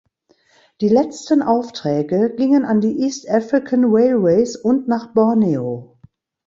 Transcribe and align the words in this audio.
Die 0.81 0.89
letzten 0.89 1.43
Aufträge 1.43 2.33
gingen 2.35 2.65
an 2.65 2.81
die 2.81 3.03
East 3.03 3.29
African 3.29 3.83
Railways 3.85 4.55
und 4.55 4.87
nach 4.87 5.13
Borneo. 5.13 5.99